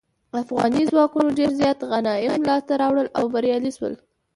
افغاني 0.41 0.83
ځواکونو 0.91 1.29
ډیر 1.39 1.49
زیات 1.59 1.79
غنایم 1.91 2.41
لاسته 2.49 2.73
راوړل 2.81 3.07
او 3.17 3.25
بریالي 3.33 3.71
شول. 3.77 3.93